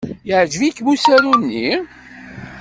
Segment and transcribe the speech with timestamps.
[0.27, 1.69] Yeɛjeb-ikem usaru-nni?